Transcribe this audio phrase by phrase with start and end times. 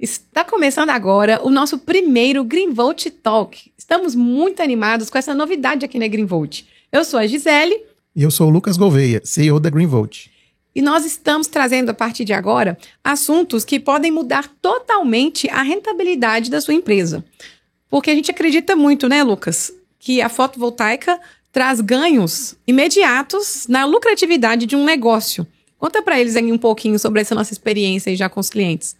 [0.00, 3.70] Está começando agora o nosso primeiro Greenvolt Talk.
[3.76, 6.62] Estamos muito animados com essa novidade aqui na Greenvolt.
[6.90, 7.84] Eu sou a Gisele.
[8.16, 10.28] E eu sou o Lucas Gouveia, CEO da Greenvolt.
[10.74, 16.50] E nós estamos trazendo a partir de agora assuntos que podem mudar totalmente a rentabilidade
[16.50, 17.22] da sua empresa.
[17.90, 21.20] Porque a gente acredita muito, né, Lucas, que a fotovoltaica
[21.52, 25.46] traz ganhos imediatos na lucratividade de um negócio.
[25.76, 28.98] Conta para eles aí um pouquinho sobre essa nossa experiência já com os clientes.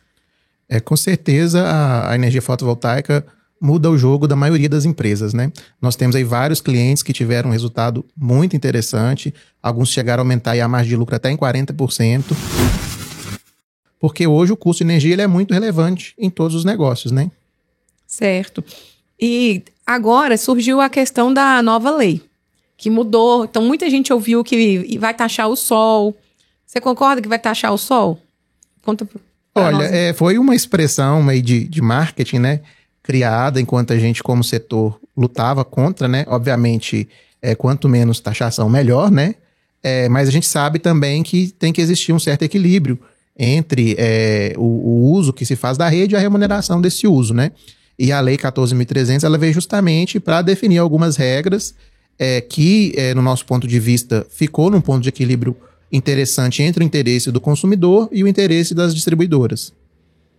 [0.71, 3.27] É, com certeza a, a energia fotovoltaica
[3.61, 5.53] muda o jogo da maioria das empresas, né?
[5.83, 10.59] Nós temos aí vários clientes que tiveram um resultado muito interessante, alguns chegaram a aumentar
[10.59, 12.23] a margem de lucro até em 40%,
[13.99, 17.31] porque hoje o custo de energia ele é muito relevante em todos os negócios, né?
[18.07, 18.65] Certo.
[19.21, 22.23] E agora surgiu a questão da nova lei,
[22.77, 23.45] que mudou.
[23.45, 26.17] Então muita gente ouviu que vai taxar o sol.
[26.65, 28.19] Você concorda que vai taxar o sol?
[28.83, 29.07] Conta
[29.61, 32.61] Olha, é, foi uma expressão meio de, de marketing, né?
[33.03, 36.25] Criada enquanto a gente, como setor, lutava contra, né?
[36.29, 37.09] Obviamente,
[37.43, 39.35] é, quanto menos taxação, melhor, né?
[39.83, 42.99] É, mas a gente sabe também que tem que existir um certo equilíbrio
[43.39, 47.33] entre é, o, o, uso que se faz da rede e a remuneração desse uso,
[47.33, 47.53] né?
[47.99, 51.75] E a Lei 14.300, ela veio justamente para definir algumas regras
[52.19, 55.57] é, que, é, no nosso ponto de vista, ficou num ponto de equilíbrio
[55.93, 59.73] interessante entre o interesse do consumidor e o interesse das distribuidoras.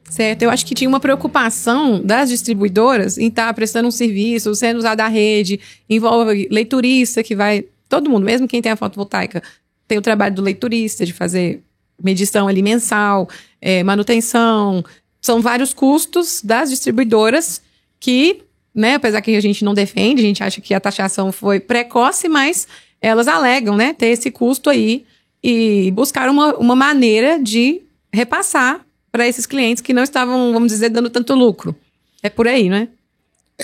[0.10, 4.54] Certo, eu acho que tinha uma preocupação das distribuidoras em estar tá prestando um serviço,
[4.56, 7.66] sendo usado a rede, envolve leiturista que vai.
[7.88, 9.42] Todo mundo, mesmo quem tem a fotovoltaica,
[9.88, 11.62] tem o trabalho do leiturista, de fazer
[12.02, 13.30] medição ali mensal,
[13.62, 14.84] é, manutenção.
[15.22, 17.62] São vários custos das distribuidoras
[18.00, 18.42] que,
[18.76, 22.28] né, apesar que a gente não defende, a gente acha que a taxação foi precoce,
[22.28, 22.68] mas
[23.00, 25.06] elas alegam, né, ter esse custo aí
[25.44, 27.82] e buscar uma, uma maneira de
[28.14, 31.76] repassar para esses clientes que não estavam, vamos dizer, dando tanto lucro.
[32.24, 32.88] É por aí, né?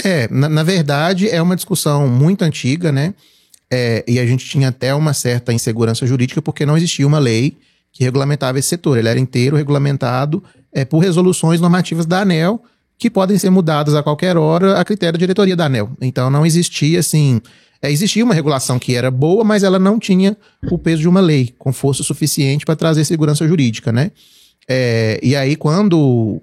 [0.04, 3.14] É, na, na verdade, é uma discussão muito antiga, né?
[3.70, 7.58] É, e a gente tinha até uma certa insegurança jurídica porque não existia uma lei
[7.92, 8.98] que regulamentava esse setor.
[8.98, 12.62] Ele era inteiro regulamentado é, por resoluções normativas da ANEL,
[12.98, 15.92] que podem ser mudadas a qualquer hora a critério da diretoria da ANEL.
[16.02, 17.42] Então não existia, assim,
[17.82, 20.36] é, existia uma regulação que era boa, mas ela não tinha
[20.72, 24.12] o peso de uma lei, com força suficiente para trazer segurança jurídica, né?
[24.68, 26.42] É, e aí, quando,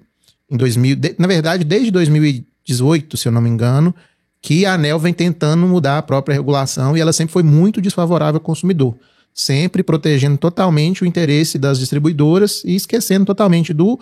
[0.49, 3.93] em 2000, de, na verdade, desde 2018, se eu não me engano,
[4.41, 8.37] que a ANEL vem tentando mudar a própria regulação e ela sempre foi muito desfavorável
[8.37, 8.95] ao consumidor,
[9.33, 13.99] sempre protegendo totalmente o interesse das distribuidoras e esquecendo totalmente do,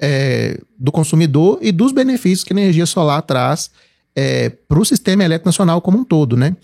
[0.00, 3.70] é, do consumidor e dos benefícios que a energia solar traz
[4.14, 6.56] é, para o sistema elétrico nacional como um todo, né?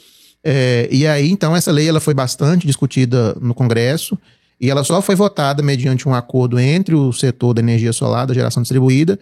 [0.44, 4.18] É, e aí, então, essa lei ela foi bastante discutida no Congresso
[4.60, 8.34] e ela só foi votada mediante um acordo entre o setor da energia solar, da
[8.34, 9.18] geração distribuída,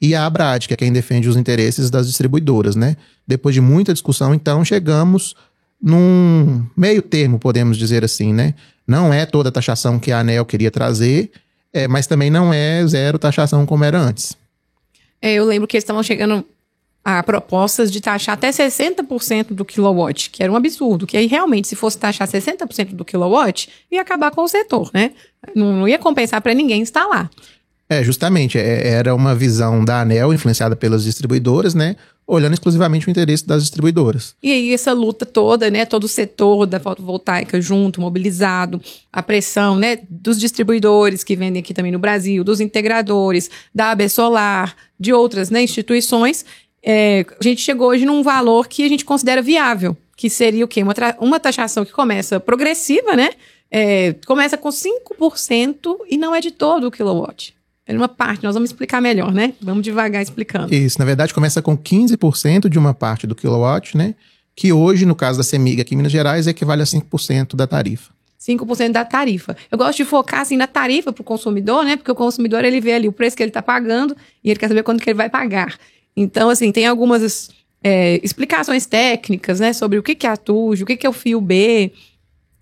[0.00, 2.96] e a Abrad, que é quem defende os interesses das distribuidoras, né?
[3.26, 5.34] Depois de muita discussão, então, chegamos
[5.80, 8.54] num meio termo, podemos dizer assim, né?
[8.86, 11.30] Não é toda a taxação que a ANEL queria trazer,
[11.74, 14.36] é, mas também não é zero taxação como era antes.
[15.20, 16.46] É, eu lembro que eles estavam chegando
[17.04, 21.68] a propostas de taxar até 60% do kilowatt, que era um absurdo, que aí realmente
[21.68, 25.10] se fosse taxar 60% do kilowatt, ia acabar com o setor, né?
[25.54, 27.28] Não, não ia compensar para ninguém instalar.
[27.88, 31.96] É, justamente, é, era uma visão da ANEL, influenciada pelas distribuidoras, né?
[32.26, 34.34] Olhando exclusivamente o interesse das distribuidoras.
[34.42, 35.84] E aí, essa luta toda, né?
[35.84, 38.80] Todo o setor da fotovoltaica junto, mobilizado,
[39.12, 39.98] a pressão, né?
[40.08, 45.50] Dos distribuidores que vendem aqui também no Brasil, dos integradores, da AB Solar, de outras
[45.50, 46.44] né, instituições
[46.84, 50.68] é, a gente chegou hoje num valor que a gente considera viável, que seria o
[50.68, 50.82] quê?
[50.82, 53.30] Uma, uma taxação que começa progressiva, né?
[53.70, 57.54] É, começa com 5% e não é de todo o kilowatt.
[57.86, 59.52] É uma parte, nós vamos explicar melhor, né?
[59.60, 60.74] Vamos devagar explicando.
[60.74, 64.14] Isso, na verdade, começa com 15% de uma parte do kilowatt, né?
[64.56, 68.12] Que hoje, no caso da CEMIG aqui em Minas Gerais, equivale a 5% da tarifa.
[68.40, 69.56] 5% da tarifa.
[69.70, 71.96] Eu gosto de focar assim na tarifa para o consumidor, né?
[71.96, 74.68] Porque o consumidor ele vê ali o preço que ele está pagando e ele quer
[74.68, 75.78] saber quanto que ele vai pagar.
[76.16, 77.50] Então, assim, tem algumas
[77.82, 81.10] é, explicações técnicas, né, sobre o que, que é a TUJ, o que, que é
[81.10, 81.92] o fio B.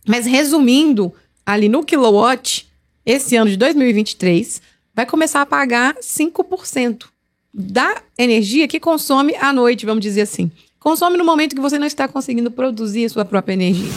[0.06, 1.12] Mas resumindo,
[1.44, 2.68] ali no kilowatt,
[3.04, 4.62] esse ano de 2023,
[4.94, 7.06] vai começar a pagar 5%
[7.52, 10.50] da energia que consome à noite, vamos dizer assim.
[10.78, 13.90] Consome no momento que você não está conseguindo produzir a sua própria energia.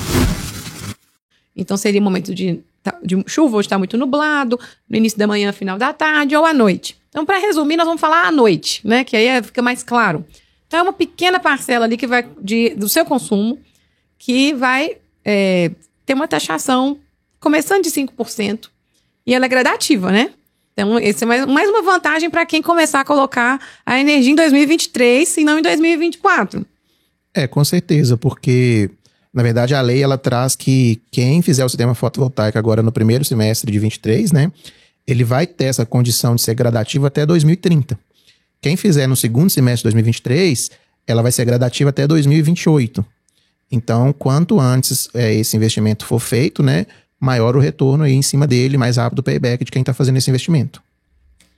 [1.55, 2.59] Então seria momento de,
[3.03, 4.59] de chuva, hoje está muito nublado,
[4.89, 6.97] no início da manhã, final da tarde ou à noite.
[7.09, 9.05] Então, para resumir, nós vamos falar à noite, né?
[9.05, 10.25] Que aí é, fica mais claro.
[10.67, 13.57] Então, é uma pequena parcela ali que vai de, do seu consumo
[14.17, 15.71] que vai é,
[16.05, 16.99] ter uma taxação
[17.39, 18.67] começando de 5%.
[19.25, 20.31] E ela é gradativa, né?
[20.77, 24.35] Então, esse é mais, mais uma vantagem para quem começar a colocar a energia em
[24.35, 26.65] 2023 e não em 2024.
[27.33, 28.89] É, com certeza, porque
[29.33, 33.23] na verdade a lei ela traz que quem fizer o sistema fotovoltaico agora no primeiro
[33.23, 34.51] semestre de 23, né,
[35.07, 37.97] ele vai ter essa condição de ser gradativo até 2030.
[38.61, 40.71] Quem fizer no segundo semestre de 2023,
[41.07, 43.05] ela vai ser gradativa até 2028.
[43.71, 46.85] Então, quanto antes é, esse investimento for feito, né,
[47.19, 50.17] maior o retorno aí em cima dele, mais rápido o payback de quem está fazendo
[50.17, 50.81] esse investimento.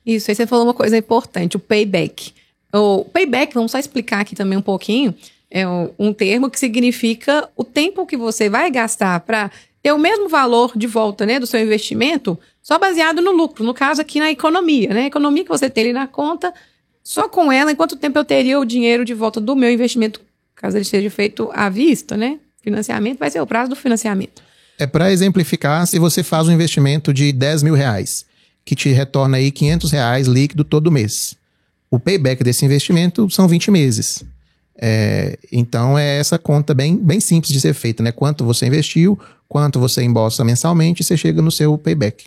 [0.06, 2.34] Isso, aí você falou uma coisa importante, o payback.
[2.74, 5.14] O payback, vamos só explicar aqui também um pouquinho,
[5.50, 5.66] é
[5.98, 9.50] um termo que significa o tempo que você vai gastar para
[9.82, 13.64] ter o mesmo valor de volta né, do seu investimento, só baseado no lucro.
[13.64, 15.04] No caso aqui na economia, né?
[15.04, 16.54] A economia que você tem ali na conta,
[17.02, 20.20] só com ela, em quanto tempo eu teria o dinheiro de volta do meu investimento,
[20.54, 22.40] caso ele seja feito à vista, né?
[22.62, 24.44] Financiamento vai ser o prazo do financiamento.
[24.80, 28.26] É para exemplificar, se você faz um investimento de 10 mil reais,
[28.64, 31.36] que te retorna aí 500 reais líquido todo mês.
[31.90, 34.24] O payback desse investimento são 20 meses.
[34.78, 38.12] É, então é essa conta bem, bem simples de ser feita, né?
[38.12, 39.18] Quanto você investiu,
[39.50, 42.26] quanto você embolsa mensalmente, você chega no seu payback.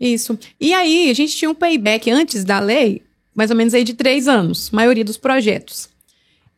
[0.00, 0.36] Isso.
[0.60, 3.02] E aí, a gente tinha um payback antes da lei,
[3.32, 5.88] mais ou menos aí de três anos, maioria dos projetos.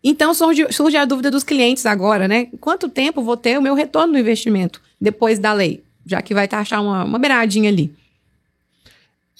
[0.03, 2.47] Então surge, surge a dúvida dos clientes agora, né?
[2.59, 5.83] Quanto tempo vou ter o meu retorno no investimento depois da lei?
[6.05, 7.93] Já que vai taxar uma, uma beiradinha ali.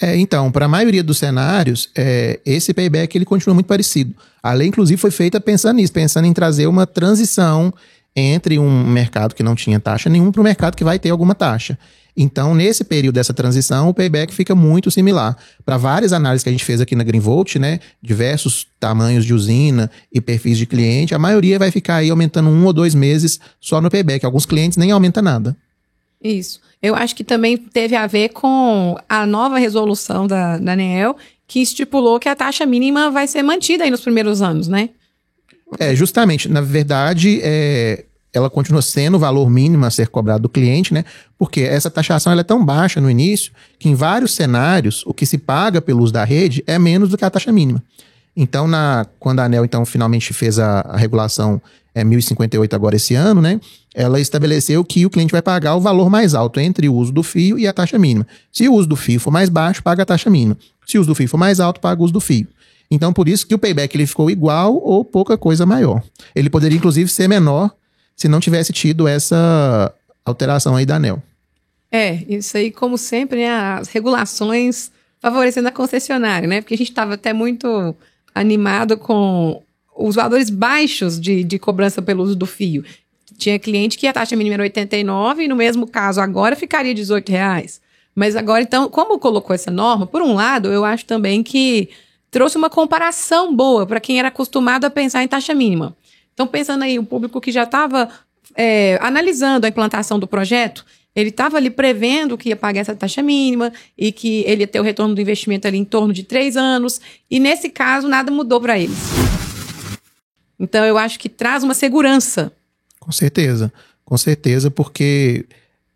[0.01, 4.15] É, então, para a maioria dos cenários, é, esse payback ele continua muito parecido.
[4.43, 7.73] A lei, inclusive, foi feita pensando nisso, pensando em trazer uma transição
[8.17, 11.35] entre um mercado que não tinha taxa nenhuma para um mercado que vai ter alguma
[11.35, 11.79] taxa.
[12.17, 15.37] Então, nesse período dessa transição, o payback fica muito similar.
[15.67, 19.91] Para várias análises que a gente fez aqui na Greenvolt, né, diversos tamanhos de usina
[20.11, 23.83] e perfis de cliente, a maioria vai ficar aí aumentando um ou dois meses só
[23.83, 24.25] no payback.
[24.25, 25.55] Alguns clientes nem aumenta nada.
[26.23, 26.59] Isso.
[26.81, 31.17] Eu acho que também teve a ver com a nova resolução da, da ANEEL,
[31.47, 34.91] que estipulou que a taxa mínima vai ser mantida aí nos primeiros anos, né?
[35.79, 36.49] É, justamente.
[36.49, 41.05] Na verdade, é, ela continua sendo o valor mínimo a ser cobrado do cliente, né?
[41.39, 45.25] Porque essa taxação ela é tão baixa no início que em vários cenários o que
[45.25, 47.83] se paga pelo uso da rede é menos do que a taxa mínima.
[48.37, 51.61] Então, na, quando a ANEL então finalmente fez a, a regulação
[51.95, 53.59] é, 1058 agora esse ano, né?
[53.95, 57.23] Ela estabeleceu que o cliente vai pagar o valor mais alto entre o uso do
[57.23, 58.27] fio e a taxa mínima.
[58.53, 60.59] Se o uso do fio for mais baixo, paga a taxa mínima.
[60.87, 62.47] Se o uso do fio for mais alto, paga o uso do fio.
[62.91, 66.03] Então, por isso que o payback ele ficou igual ou pouca coisa maior.
[66.35, 67.75] Ele poderia, inclusive, ser menor
[68.15, 69.93] se não tivesse tido essa
[70.25, 71.23] alteração aí da ANEL.
[71.91, 74.91] É, isso aí, como sempre, né, as regulações
[75.21, 76.61] favorecendo a concessionária, né?
[76.61, 77.95] Porque a gente estava até muito
[78.35, 79.63] animado com
[79.97, 82.85] os valores baixos de, de cobrança pelo uso do fio.
[83.37, 87.31] Tinha cliente que a taxa mínima era 89 e no mesmo caso agora ficaria 18
[87.31, 87.81] reais.
[88.15, 91.91] Mas agora, então, como colocou essa norma, por um lado, eu acho também que
[92.31, 95.97] trouxe uma comparação boa para quem era acostumado a pensar em taxa mínima.
[96.35, 98.09] Então, pensando aí, o público que já estava
[98.55, 100.85] é, analisando a implantação do projeto,
[101.15, 104.79] ele estava ali prevendo que ia pagar essa taxa mínima e que ele ia ter
[104.79, 107.01] o retorno do investimento ali em torno de três anos.
[107.31, 108.99] E nesse caso, nada mudou para eles.
[110.61, 112.53] Então, eu acho que traz uma segurança.
[113.01, 113.73] Com certeza,
[114.05, 115.47] com certeza, porque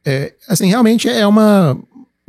[0.05, 1.79] é, assim realmente é uma,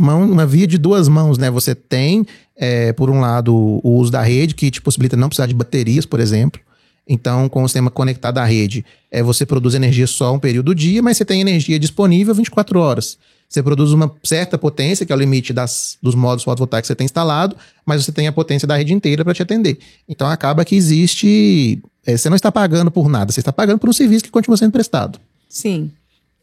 [0.01, 1.51] uma, uma, via de duas mãos, né?
[1.51, 2.25] Você tem,
[2.55, 6.05] é, por um lado, o uso da rede que te possibilita não precisar de baterias,
[6.05, 6.59] por exemplo.
[7.07, 10.75] Então, com o sistema conectado à rede, é, você produz energia só um período do
[10.75, 13.17] dia, mas você tem energia disponível 24 horas.
[13.47, 16.95] Você produz uma certa potência, que é o limite das, dos modos fotovoltaicos que você
[16.95, 17.55] tem instalado,
[17.85, 19.77] mas você tem a potência da rede inteira para te atender.
[20.07, 21.81] Então, acaba que existe.
[22.05, 24.57] É, você não está pagando por nada, você está pagando por um serviço que continua
[24.57, 25.19] sendo prestado.
[25.49, 25.91] Sim.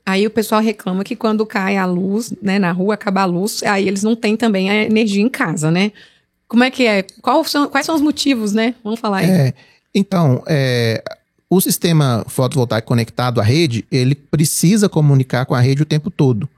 [0.09, 3.63] Aí o pessoal reclama que quando cai a luz, né, na rua, acaba a luz,
[3.63, 5.93] aí eles não têm também a energia em casa, né?
[6.49, 7.05] Como é que é?
[7.45, 8.75] São, quais são os motivos, né?
[8.83, 9.27] Vamos falar aí.
[9.29, 9.55] É,
[9.95, 11.05] então, é,
[11.51, 16.49] o sistema fotovoltaico conectado à rede, ele precisa comunicar com a rede o tempo todo.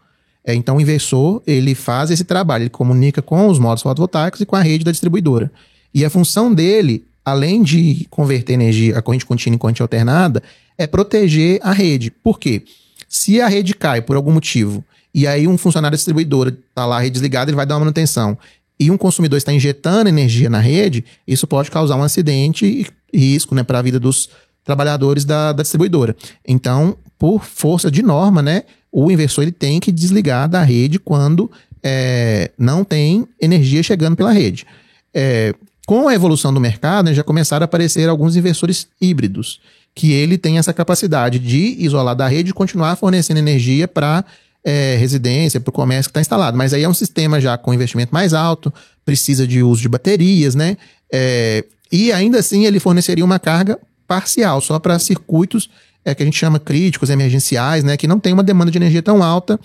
[0.45, 4.47] É, então, o inversor, ele faz esse trabalho, ele comunica com os modos fotovoltaicos e
[4.47, 5.51] com a rede da distribuidora.
[5.93, 10.41] E a função dele, além de converter energia a corrente contínua em corrente alternada,
[10.79, 12.13] é proteger a rede.
[12.13, 12.63] Por quê?
[13.11, 17.07] Se a rede cai por algum motivo e aí um funcionário da distribuidora está lá,
[17.09, 18.39] desligada, ele vai dar uma manutenção
[18.79, 22.65] e um consumidor está injetando energia na rede, isso pode causar um acidente
[23.13, 24.31] e risco né, para a vida dos
[24.65, 26.15] trabalhadores da, da, distribuidora.
[26.47, 28.63] Então, por força de norma, né,
[28.93, 31.51] o inversor ele tem que desligar da rede quando
[31.83, 34.65] é, não tem energia chegando pela rede.
[35.13, 35.53] É,
[35.85, 39.61] com a evolução do mercado, né, já começaram a aparecer alguns inversores híbridos,
[39.95, 44.25] que ele tem essa capacidade de isolar da rede e continuar fornecendo energia para
[44.65, 46.57] é, residência, para o comércio que está instalado.
[46.57, 48.73] Mas aí é um sistema já com investimento mais alto,
[49.05, 50.77] precisa de uso de baterias, né?
[51.13, 55.69] É, e ainda assim ele forneceria uma carga parcial, só para circuitos
[56.05, 57.97] é, que a gente chama críticos, emergenciais, né?
[57.97, 59.59] Que não tem uma demanda de energia tão alta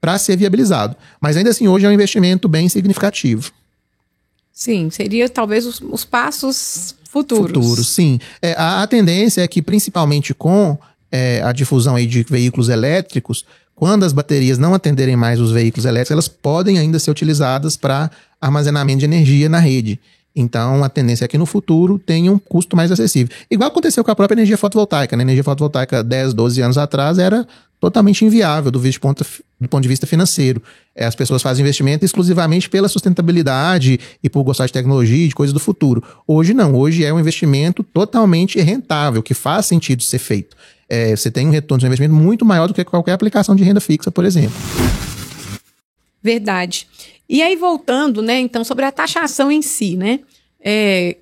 [0.00, 0.96] para ser viabilizado.
[1.20, 3.52] Mas ainda assim, hoje é um investimento bem significativo.
[4.52, 7.46] Sim, seria talvez os, os passos futuros.
[7.46, 8.20] Futuros, sim.
[8.40, 10.78] É, a, a, tendência é que, principalmente com
[11.10, 15.84] é, a difusão aí de veículos elétricos, quando as baterias não atenderem mais os veículos
[15.84, 18.10] elétricos, elas podem ainda ser utilizadas para
[18.40, 19.98] armazenamento de energia na rede.
[20.36, 23.34] Então, a tendência é que no futuro tenha um custo mais acessível.
[23.50, 25.16] Igual aconteceu com a própria energia fotovoltaica.
[25.16, 25.22] Né?
[25.22, 27.46] A energia fotovoltaica 10, 12 anos atrás era
[27.80, 29.24] totalmente inviável do, ponto,
[29.60, 30.62] do ponto de vista financeiro.
[30.94, 35.34] É, as pessoas fazem investimento exclusivamente pela sustentabilidade e por gostar de tecnologia e de
[35.34, 36.02] coisas do futuro.
[36.26, 40.56] Hoje não, hoje é um investimento totalmente rentável, que faz sentido ser feito.
[40.88, 43.80] É, você tem um retorno de investimento muito maior do que qualquer aplicação de renda
[43.80, 44.56] fixa, por exemplo.
[46.22, 46.88] Verdade.
[47.28, 50.20] E aí, voltando, né, então, sobre a taxação em si, né?
[50.60, 51.16] É,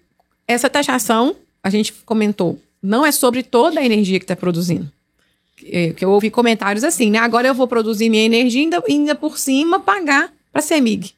[0.46, 4.90] essa taxação, a gente comentou, não é sobre toda a energia que está produzindo.
[5.64, 7.18] É, que eu ouvi comentários assim, né?
[7.18, 11.12] Agora eu vou produzir minha energia e ainda, ainda por cima pagar para a CEMIG.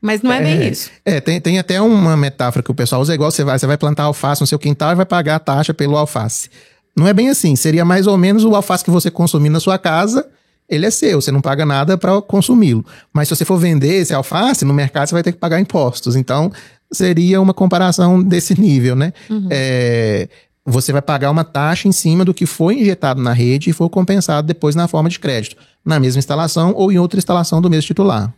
[0.00, 0.90] Mas não é, é, bem isso.
[1.04, 3.76] É, tem, tem até uma metáfora que o pessoal usa, igual você vai, você vai
[3.76, 6.48] plantar alface no seu quintal e vai pagar a taxa pelo alface.
[6.96, 7.54] Não é bem assim.
[7.54, 10.26] Seria mais ou menos o alface que você consumir na sua casa,
[10.68, 12.84] ele é seu, você não paga nada para consumi-lo.
[13.12, 16.16] Mas se você for vender esse alface no mercado, você vai ter que pagar impostos.
[16.16, 16.50] Então,
[16.92, 19.12] seria uma comparação desse nível, né?
[19.28, 19.48] Uhum.
[19.50, 20.28] É,
[20.64, 23.88] você vai pagar uma taxa em cima do que foi injetado na rede e for
[23.88, 27.86] compensado depois na forma de crédito, na mesma instalação ou em outra instalação do mesmo
[27.86, 28.32] titular.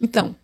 [0.00, 0.34] Então,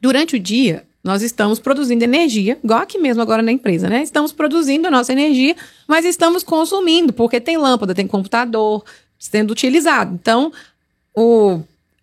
[0.00, 4.02] durante o dia, nós estamos produzindo energia, igual aqui mesmo agora na empresa, né?
[4.02, 5.56] Estamos produzindo a nossa energia,
[5.88, 8.84] mas estamos consumindo, porque tem lâmpada, tem computador
[9.18, 10.14] sendo utilizado.
[10.14, 10.52] Então,
[11.14, 11.60] o,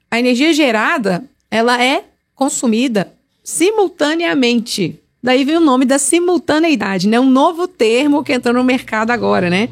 [0.10, 7.19] a energia gerada, ela é consumida simultaneamente Daí vem o nome da simultaneidade, né?
[7.19, 9.67] Um novo termo que entrou no mercado agora, né?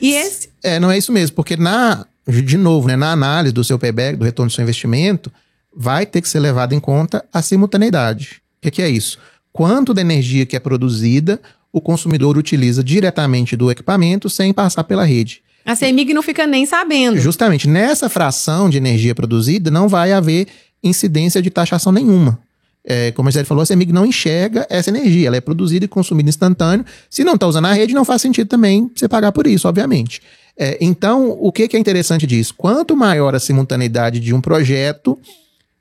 [0.00, 0.48] E esse.
[0.64, 2.04] É, não é isso mesmo, porque na.
[2.26, 5.30] De novo, né, na análise do seu payback, do retorno do seu investimento,
[5.72, 8.42] vai ter que ser levado em conta a simultaneidade.
[8.58, 9.16] O que, que é isso?
[9.52, 11.40] Quanto da energia que é produzida
[11.72, 15.40] o consumidor utiliza diretamente do equipamento sem passar pela rede.
[15.64, 17.16] A CEMIG não fica nem sabendo.
[17.18, 20.48] Justamente, nessa fração de energia produzida não vai haver
[20.82, 22.40] incidência de taxação nenhuma.
[22.84, 25.88] É, como a gente falou, a CEMIG não enxerga essa energia, ela é produzida e
[25.88, 26.84] consumida instantâneo.
[27.08, 30.20] Se não está usando a rede, não faz sentido também você pagar por isso, obviamente.
[30.56, 32.54] É, então, o que, que é interessante disso?
[32.56, 35.18] Quanto maior a simultaneidade de um projeto,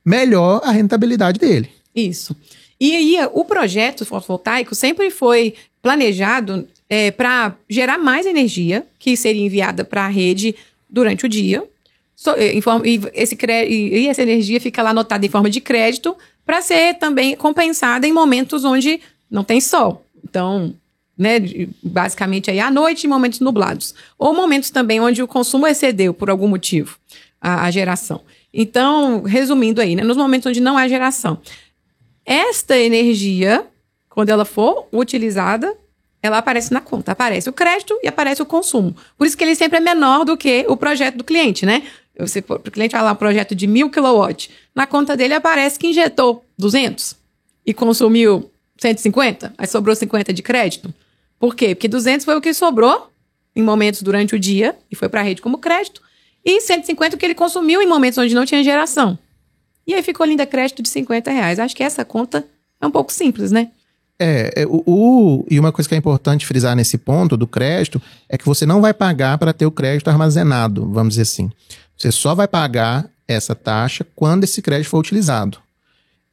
[0.06, 1.70] melhor a rentabilidade dele.
[1.96, 2.36] Isso.
[2.80, 9.46] E aí, o projeto fotovoltaico sempre foi planejado é, para gerar mais energia, que seria
[9.46, 10.56] enviada para a rede
[10.90, 11.64] durante o dia.
[12.16, 16.16] So, em forma, e, esse, e essa energia fica lá anotada em forma de crédito
[16.46, 20.06] para ser também compensada em momentos onde não tem sol.
[20.24, 20.76] Então,
[21.18, 21.38] né,
[21.84, 23.94] basicamente aí à noite em momentos nublados.
[24.18, 26.98] Ou momentos também onde o consumo excedeu por algum motivo
[27.40, 28.22] a, a geração.
[28.54, 31.40] Então, resumindo aí, né, nos momentos onde não há geração.
[32.26, 33.66] Esta energia,
[34.10, 35.76] quando ela for utilizada,
[36.22, 37.12] ela aparece na conta.
[37.12, 38.96] Aparece o crédito e aparece o consumo.
[39.18, 41.84] Por isso que ele sempre é menor do que o projeto do cliente, né?
[42.20, 44.36] O cliente lá um projeto de mil kW,
[44.76, 47.16] na conta dele aparece que injetou 200
[47.66, 50.94] e consumiu 150, aí sobrou 50 de crédito.
[51.40, 51.76] Por quê?
[51.76, 53.12] Porque 200 foi o que sobrou
[53.56, 56.02] em momentos durante o dia e foi para a rede como crédito,
[56.44, 59.18] e 150 o que ele consumiu em momentos onde não tinha geração.
[59.86, 61.60] E aí ficou linda crédito de 50 reais.
[61.60, 62.46] Acho que essa conta
[62.80, 63.70] é um pouco simples, né?
[64.20, 68.02] É, é o, o, e uma coisa que é importante frisar nesse ponto do crédito
[68.30, 71.52] é que você não vai pagar para ter o crédito armazenado, vamos dizer assim.
[71.98, 75.58] Você só vai pagar essa taxa quando esse crédito for utilizado.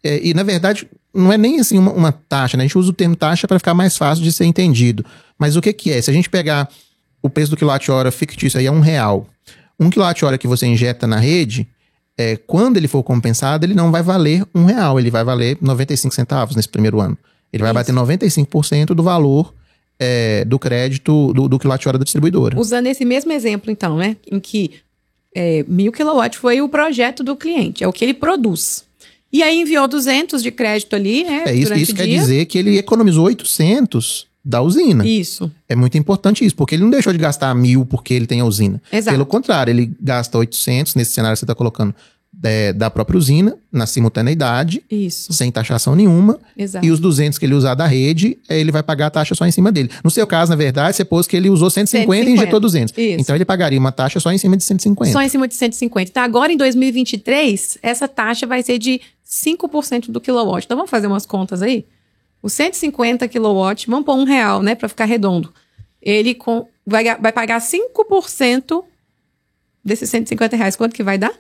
[0.02, 2.64] É, e, na verdade, não é nem assim uma, uma, taxa, né?
[2.64, 5.04] A gente usa o termo taxa para ficar mais fácil de ser entendido.
[5.38, 6.00] Mas o que, que é?
[6.00, 6.68] Se a gente pegar
[7.22, 9.26] o preço do quilowatt-hora fictício aí é um real.
[9.78, 11.68] Um quilowatt-hora que você injeta na rede,
[12.16, 16.14] é, quando ele for compensado, ele não vai valer um real, ele vai valer 95
[16.14, 17.16] centavos nesse primeiro ano.
[17.52, 17.92] Ele vai Isso.
[17.92, 19.54] bater 95% do valor
[19.98, 22.58] é, do crédito do, do quilowatt-hora da distribuidora.
[22.58, 24.16] Usando esse mesmo exemplo, então, né?
[24.30, 24.74] Em que
[25.34, 28.84] é, mil quilowatts foi o projeto do cliente, é o que ele produz.
[29.32, 31.44] E aí enviou 200 de crédito ali, né?
[31.46, 35.06] É isso, isso quer dizer que ele economizou 800 da usina.
[35.06, 35.50] Isso.
[35.68, 38.44] É muito importante isso, porque ele não deixou de gastar mil porque ele tem a
[38.46, 38.80] usina.
[38.90, 39.14] Exato.
[39.14, 41.94] Pelo contrário, ele gasta 800 nesse cenário que você está colocando
[42.44, 46.38] é, da própria usina, na simultaneidade, Isso, sem taxação nenhuma.
[46.56, 46.86] exato.
[46.86, 49.44] E os 200 que ele usar da rede, eh, ele vai pagar a taxa só
[49.46, 49.90] em cima dele.
[50.04, 52.42] No seu caso, na verdade, você pôs que ele usou 150, e 150.
[52.42, 52.94] injetou 200.
[52.96, 53.20] Isso.
[53.20, 55.12] Então ele pagaria uma taxa só em cima de 150.
[55.12, 56.10] Só em cima de 150.
[56.10, 60.64] Então, agora em 2023, essa taxa vai ser de 5% do quilowatt.
[60.64, 61.84] Então, vamos fazer umas contas aí?
[62.42, 65.52] Os 150 quilowatt, vamos pôr um real, né, para ficar redondo.
[66.00, 68.84] Ele com- vai, vai pagar 5%
[69.84, 70.76] desses 150 reais.
[70.76, 71.32] Quanto que vai dar?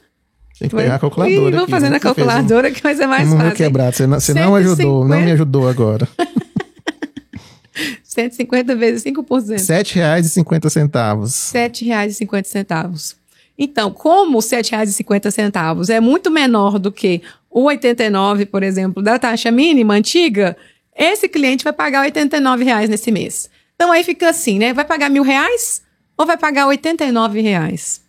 [0.58, 1.36] Tem que pegar a calculadora.
[1.36, 1.90] Ih, vamos aqui, fazer né?
[1.90, 3.54] na calculadora que vai ser mais fácil.
[3.54, 3.96] quebrado.
[3.96, 5.32] Você não, você não ajudou, não me 150.
[5.34, 6.08] ajudou agora.
[8.02, 9.50] 150 vezes 5%.
[9.50, 11.20] R$ 7,50.
[11.54, 13.14] R$ 7,50.
[13.56, 19.50] Então, como R$ 7,50 é muito menor do que o 89, por exemplo, da taxa
[19.50, 20.56] mínima antiga,
[20.96, 23.48] esse cliente vai pagar 89 reais nesse mês.
[23.74, 24.72] Então aí fica assim, né?
[24.72, 25.82] Vai pagar mil reais
[26.16, 28.00] ou vai pagar 89 reais?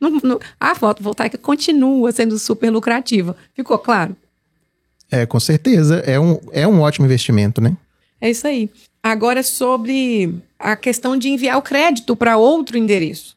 [0.00, 3.36] Não- não- a fotovoltaica continua sendo super lucrativa.
[3.54, 4.16] Ficou claro?
[5.10, 5.96] É, com certeza.
[6.06, 7.76] É um, é um ótimo investimento, né?
[8.20, 8.70] É isso aí.
[9.02, 13.36] Agora, sobre a questão de enviar o crédito para outro endereço,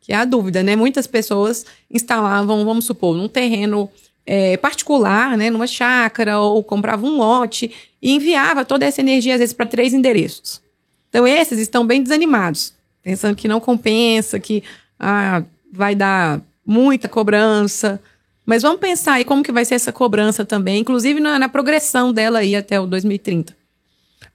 [0.00, 0.76] que é a dúvida, né?
[0.76, 3.90] Muitas pessoas instalavam, vamos supor, num terreno
[4.26, 5.50] é, particular, né?
[5.50, 7.72] Numa chácara, ou compravam um lote
[8.02, 10.60] e enviava toda essa energia, às vezes, para três endereços.
[11.08, 14.62] Então, esses estão bem desanimados, pensando que não compensa, que
[15.00, 15.42] ah,
[15.72, 18.00] vai dar muita cobrança.
[18.44, 22.12] Mas vamos pensar aí como que vai ser essa cobrança também, inclusive na, na progressão
[22.12, 23.54] dela aí até o 2030.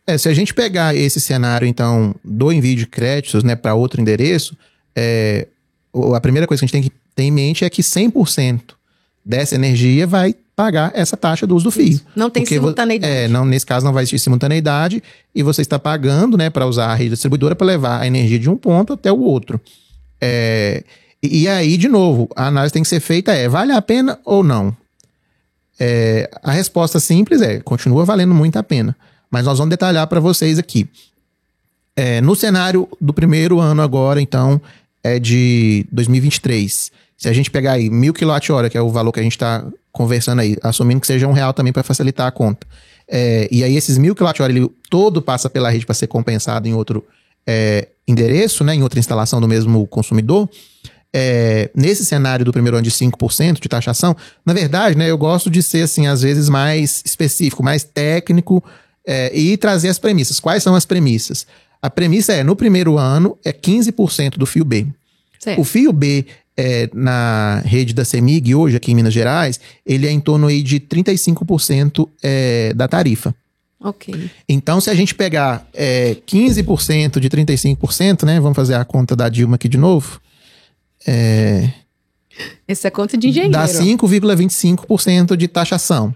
[0.06, 4.02] É, se a gente pegar esse cenário, então, do envio de créditos né, para outro
[4.02, 4.58] endereço,
[4.96, 5.48] é,
[6.14, 8.62] a primeira coisa que a gente tem que ter em mente é que 100%
[9.24, 12.00] dessa energia vai pagar essa taxa do uso do fio.
[12.16, 13.14] Não tem simultaneidade.
[13.14, 15.02] É, não, nesse caso não vai existir simultaneidade
[15.34, 18.50] e você está pagando né, para usar a rede distribuidora para levar a energia de
[18.50, 19.62] um ponto até o outro.
[20.20, 20.84] É,
[21.24, 24.44] e, aí, de novo, a análise tem que ser feita é, vale a pena ou
[24.44, 24.76] não?
[25.80, 28.96] É, a resposta simples é, continua valendo muito a pena.
[29.30, 30.90] Mas nós vamos detalhar para vocês aqui.
[31.96, 34.62] É, no cenário do primeiro ano agora, então,
[35.04, 36.92] é de 2023.
[37.18, 39.66] Se a gente pegar aí mil kWh, que é o valor que a gente está
[39.92, 42.66] conversando aí, assumindo que seja um real também para facilitar a conta.
[43.08, 46.74] É, e aí esses mil kWh, ele todo passa pela rede para ser compensado em
[46.74, 47.06] outro
[47.46, 50.50] é, endereço, né, em outra instalação do mesmo consumidor.
[51.14, 55.50] É, nesse cenário do primeiro ano de 5% de taxação, na verdade, né, eu gosto
[55.50, 58.64] de ser, assim, às vezes mais específico, mais técnico
[59.06, 60.40] é, e trazer as premissas.
[60.40, 61.46] Quais são as premissas?
[61.82, 64.88] A premissa é, no primeiro ano, é 15% do fio B.
[65.58, 70.12] O fio B é, na rede da CEMIG, hoje aqui em Minas Gerais, ele é
[70.12, 73.34] em torno aí de 35% é, da tarifa.
[73.84, 74.30] Ok.
[74.48, 78.40] Então, se a gente pegar é, 15% de 35%, né?
[78.40, 80.22] Vamos fazer a conta da Dilma aqui de novo.
[82.68, 83.52] Essa é conta de engenheiro.
[83.54, 86.16] Dá 5,25% de taxação.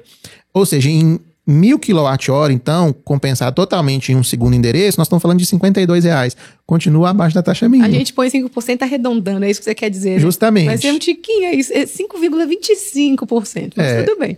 [0.54, 5.38] Ou seja, em mil kWh, então, compensar totalmente em um segundo endereço, nós estamos falando
[5.38, 6.36] de 52 reais.
[6.66, 7.88] Continua abaixo da taxa mínima.
[7.88, 10.14] A gente põe 5% arredondando, é isso que você quer dizer.
[10.16, 10.20] né?
[10.20, 10.66] Justamente.
[10.66, 13.74] Vai ser um tiquinho, é isso, é 5,25%.
[13.78, 14.04] Mas É.
[14.04, 14.38] tudo bem.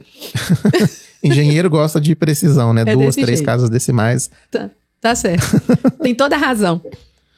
[1.24, 2.82] Engenheiro gosta de precisão, né?
[2.86, 3.44] É Duas, três jeito.
[3.46, 4.30] casas decimais.
[4.52, 5.46] Tá, tá certo.
[6.02, 6.82] Tem toda a razão.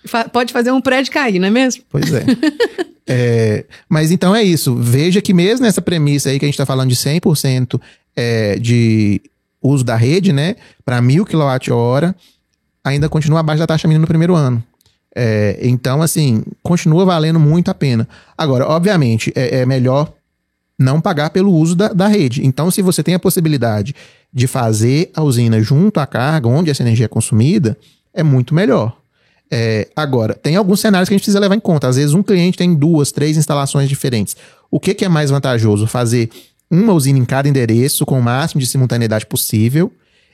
[0.09, 1.83] Fa- pode fazer um prédio cair, não é mesmo?
[1.89, 2.23] Pois é.
[3.11, 4.75] É, mas então é isso.
[4.75, 7.81] Veja que mesmo nessa premissa aí que a gente está falando de 100%
[8.15, 9.19] é, de
[9.63, 12.13] uso da rede, né, para mil kWh,
[12.83, 14.63] ainda continua abaixo da taxa mínima no primeiro ano.
[15.15, 18.07] É, então, assim, continua valendo muito a pena.
[18.37, 20.13] Agora, obviamente, é, é melhor
[20.77, 22.45] não pagar pelo uso da, da rede.
[22.45, 23.95] Então, se você tem a possibilidade
[24.31, 27.75] de fazer a usina junto à carga, onde essa energia é consumida,
[28.13, 28.98] é muito melhor.
[29.51, 31.87] É, agora, tem alguns cenários que a gente precisa levar em conta.
[31.87, 34.35] Às vezes, um cliente tem duas, três instalações diferentes.
[34.69, 35.87] O que, que é mais vantajoso?
[35.87, 36.29] Fazer
[36.69, 39.91] uma usina em cada endereço, com o máximo de simultaneidade possível,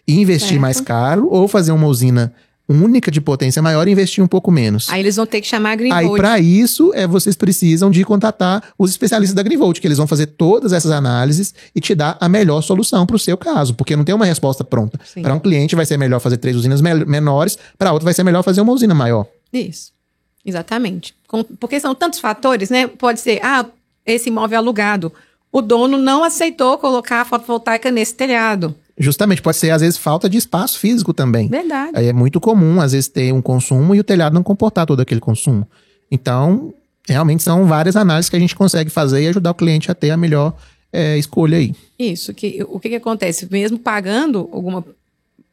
[0.08, 0.62] e investir Certo.
[0.62, 2.34] mais caro, ou fazer uma usina
[2.68, 4.90] única de potência maior e investir um pouco menos.
[4.90, 6.18] Aí eles vão ter que chamar a Aí, Greenvolt.
[6.18, 10.26] para isso, é, vocês precisam de contatar os especialistas da Greenvolt, que eles vão fazer
[10.28, 14.04] todas essas análises e te dar a melhor solução para o seu caso, porque não
[14.04, 15.00] tem uma resposta pronta.
[15.22, 18.24] Para um cliente vai ser melhor fazer três usinas me- menores, para outro vai ser
[18.24, 19.26] melhor fazer uma usina maior.
[19.54, 19.92] Isso.
[20.44, 21.16] Exatamente.
[21.28, 22.88] Com- porque são tantos fatores, né?
[22.88, 23.66] Pode ser, ah,
[24.06, 25.12] esse imóvel é alugado.
[25.52, 28.76] O dono não aceitou colocar a fotovoltaica nesse telhado.
[28.98, 31.50] Justamente, pode ser, às vezes, falta de espaço físico também.
[31.50, 31.92] Verdade.
[31.96, 35.20] É muito comum, às vezes, ter um consumo e o telhado não comportar todo aquele
[35.20, 35.68] consumo.
[36.10, 36.74] Então,
[37.08, 40.12] realmente são várias análises que a gente consegue fazer e ajudar o cliente a ter
[40.12, 40.56] a melhor
[40.94, 41.74] é, escolha aí.
[42.00, 43.48] Isso, que, o que, que acontece?
[43.52, 44.84] Mesmo pagando alguma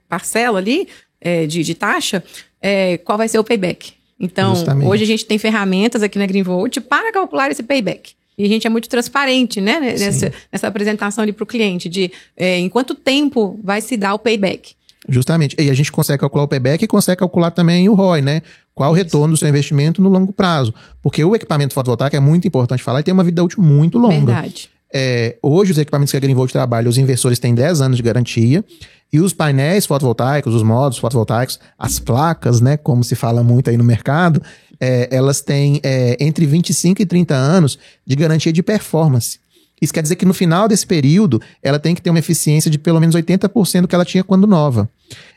[0.08, 0.86] parcela ali
[1.20, 2.22] é, de, de taxa,
[2.60, 3.94] é, qual vai ser o payback?
[4.20, 4.88] Então, Justamente.
[4.88, 8.12] hoje a gente tem ferramentas aqui na Greenvolt para calcular esse payback.
[8.36, 9.78] E a gente é muito transparente, né?
[9.78, 14.14] Nessa, nessa apresentação ali para o cliente, de é, em quanto tempo vai se dar
[14.14, 14.74] o payback.
[15.08, 15.56] Justamente.
[15.58, 18.42] E a gente consegue calcular o payback e consegue calcular também o ROI, né?
[18.74, 20.72] Qual o retorno do seu investimento no longo prazo.
[21.02, 24.32] Porque o equipamento fotovoltaico é muito importante falar e tem uma vida útil muito longa.
[24.32, 24.70] Verdade.
[24.94, 28.64] É, hoje, os equipamentos que a Greenvolt trabalha, os inversores têm 10 anos de garantia.
[29.12, 33.76] E os painéis fotovoltaicos, os modos fotovoltaicos, as placas, né, como se fala muito aí
[33.76, 34.42] no mercado,
[34.82, 39.38] é, elas têm é, entre 25 e 30 anos de garantia de performance.
[39.80, 42.78] Isso quer dizer que no final desse período, ela tem que ter uma eficiência de
[42.78, 44.90] pelo menos 80% do que ela tinha quando nova.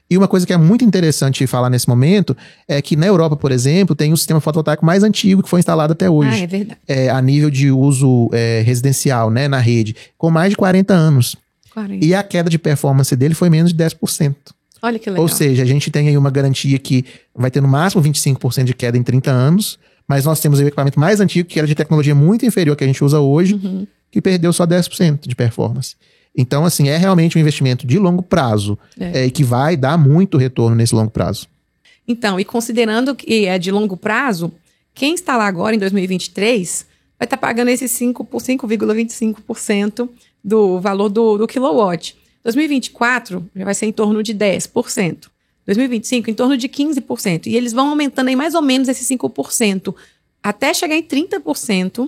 [0.10, 2.36] E uma coisa que é muito interessante falar nesse momento
[2.67, 5.93] é que na Europa, por exemplo, tem o sistema fotovoltaico mais antigo que foi instalado
[5.93, 6.29] até hoje.
[6.29, 6.79] Ah, é verdade.
[6.88, 11.36] É, a nível de uso é, residencial, né, na rede, com mais de 40 anos.
[11.73, 12.03] 40.
[12.05, 14.36] E a queda de performance dele foi menos de 10%.
[14.86, 15.24] Olha que legal.
[15.24, 18.74] Ou seja, a gente tem aí uma garantia que vai ter no máximo 25% de
[18.74, 21.74] queda em 30 anos, mas nós temos aí o equipamento mais antigo, que era de
[21.74, 23.88] tecnologia muito inferior que a gente usa hoje, Uhum.
[24.12, 25.95] que perdeu só 10% de performance.
[26.38, 29.21] Então, assim, é realmente um investimento de longo prazo É.
[29.21, 31.48] é, e que vai dar muito retorno nesse longo prazo.
[32.08, 34.52] Então, e considerando que é de longo prazo,
[34.93, 36.86] quem instalar agora em 2023
[37.17, 40.10] vai estar pagando esses 5 por 5,25%
[40.43, 42.15] do valor do, do kilowatt.
[42.45, 45.27] 2024 já vai ser em torno de 10%.
[45.65, 47.47] 2025 em torno de 15%.
[47.47, 49.93] E eles vão aumentando aí mais ou menos esses 5%
[50.43, 52.08] até chegar em 30%,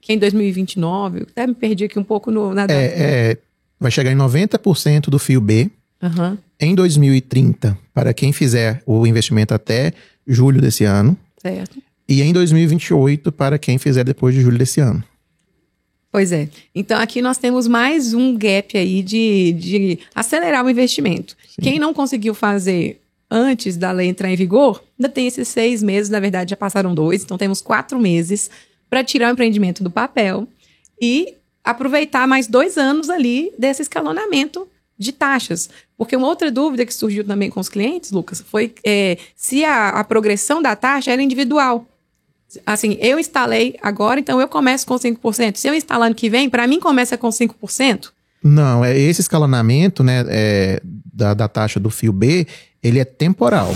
[0.00, 1.26] que é em 2029.
[1.30, 2.72] Até me perdi aqui um pouco no, na data.
[2.72, 3.38] É, é,
[3.78, 5.70] vai chegar em 90% do fio B
[6.02, 9.92] Aham, em 2030, para quem fizer o investimento até
[10.26, 11.78] julho desse ano, certo.
[12.08, 15.02] e em 2028 para quem fizer depois de julho desse ano.
[16.10, 16.48] Pois é.
[16.74, 21.36] Então aqui nós temos mais um gap aí de, de acelerar o investimento.
[21.60, 26.08] Quem não conseguiu fazer antes da lei entrar em vigor, ainda tem esses seis meses,
[26.08, 28.50] na verdade já passaram dois, então temos quatro meses
[28.88, 30.48] para tirar o empreendimento do papel
[31.00, 34.66] e aproveitar mais dois anos ali desse escalonamento
[34.98, 35.68] de taxas.
[35.96, 39.90] Porque uma outra dúvida que surgiu também com os clientes, Lucas, foi é, se a,
[39.90, 41.86] a progressão da taxa era individual.
[42.64, 45.56] Assim, eu instalei agora, então eu começo com 5%.
[45.56, 48.10] Se eu instalar ano que vem, para mim começa com 5%?
[48.42, 50.80] Não, é esse escalonamento né, é,
[51.12, 52.46] da, da taxa do fio B,
[52.82, 53.74] ele é temporal.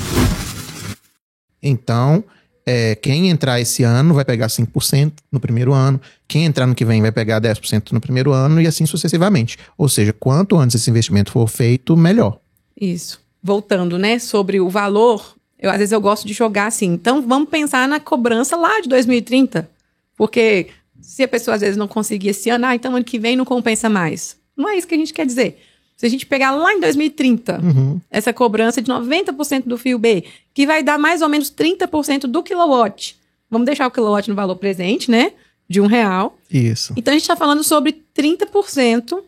[1.62, 2.24] Então,
[2.64, 6.84] é, quem entrar esse ano vai pegar 5% no primeiro ano, quem entrar no que
[6.84, 9.58] vem vai pegar 10% no primeiro ano e assim sucessivamente.
[9.76, 12.38] Ou seja, quanto antes esse investimento for feito, melhor.
[12.80, 13.20] Isso.
[13.42, 16.86] Voltando, né, sobre o valor, eu, às vezes eu gosto de jogar assim.
[16.92, 19.70] Então, vamos pensar na cobrança lá de 2030.
[20.16, 20.66] Porque
[21.00, 23.44] se a pessoa às vezes não conseguir esse ano, ah, então ano que vem não
[23.44, 24.36] compensa mais.
[24.56, 25.60] Não é isso que a gente quer dizer.
[25.96, 28.00] Se a gente pegar lá em 2030, Uhum.
[28.10, 32.42] essa cobrança de 90% do fio B, que vai dar mais ou menos 30% do
[32.42, 33.16] kilowatt.
[33.50, 35.32] Vamos deixar o kilowatt no valor presente, né?
[35.68, 36.36] De um real.
[36.50, 36.92] Isso.
[36.96, 39.22] Então a gente está falando sobre 30%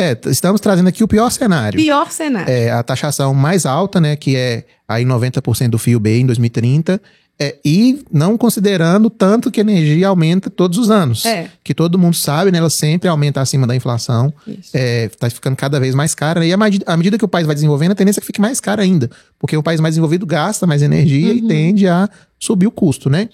[0.00, 1.78] É, estamos trazendo aqui o pior cenário.
[1.78, 2.50] pior cenário.
[2.50, 7.00] É, a taxação mais alta, né, que é aí 90% do fio B em 2030,
[7.42, 11.24] é, e não considerando tanto que a energia aumenta todos os anos.
[11.24, 11.48] É.
[11.64, 14.70] Que todo mundo sabe, né, ela sempre aumenta acima da inflação, Isso.
[14.74, 17.46] é, tá ficando cada vez mais cara, e à medi- à medida que o país
[17.46, 20.26] vai desenvolvendo, a tendência é que fique mais cara ainda, porque o país mais desenvolvido
[20.26, 22.08] gasta mais energia e tende a
[22.38, 23.28] subir o custo, né?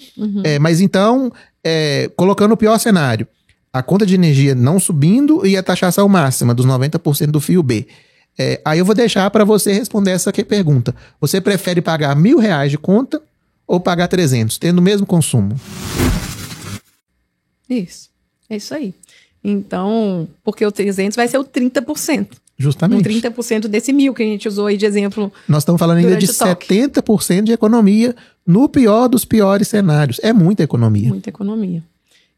[0.45, 1.33] É, mas então,
[1.65, 3.27] é, colocando o pior cenário,
[3.79, 7.87] a conta de energia não subindo e a taxação máxima dos 90% do fio B.
[8.39, 10.95] É, aí eu vou deixar para você responder essa aqui pergunta.
[11.21, 13.21] Você prefere pagar mil reais de conta
[13.67, 15.59] ou pagar 300, tendo o mesmo consumo?
[17.69, 18.11] Isso.
[18.49, 18.95] É isso aí.
[19.43, 22.21] Então, porque o 300 vai ser o 30%.
[22.21, 22.27] Um
[22.59, 23.09] Justamente.
[23.09, 25.31] 30% desse mil que a gente usou aí de exemplo.
[25.47, 26.75] Nós estamos falando ainda de o toque.
[26.75, 30.19] 70% de economia no pior dos piores cenários.
[30.23, 31.09] É muita economia.
[31.09, 31.83] Muita economia.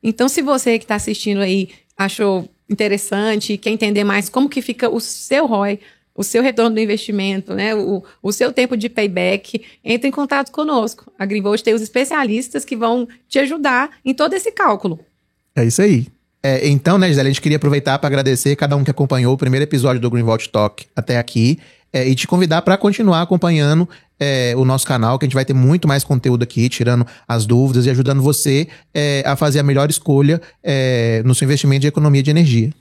[0.02, 4.88] Então, se você que está assistindo aí achou interessante quer entender mais como que fica
[4.88, 5.80] o seu ROI,
[6.14, 10.50] o seu retorno do investimento, né, o, o seu tempo de payback, entre em contato
[10.50, 11.12] conosco.
[11.16, 14.98] A Greenvolt tem os especialistas que vão te ajudar em todo esse cálculo.
[15.54, 16.08] É isso aí.
[16.42, 19.38] É, então, né, Gisele, a gente queria aproveitar para agradecer cada um que acompanhou o
[19.38, 21.58] primeiro episódio do Greenwald Talk até aqui
[21.92, 23.88] é, e te convidar para continuar acompanhando
[24.20, 27.46] é, o nosso canal, que a gente vai ter muito mais conteúdo aqui, tirando as
[27.46, 31.88] dúvidas e ajudando você é, a fazer a melhor escolha é, no seu investimento de
[31.88, 32.72] economia de energia.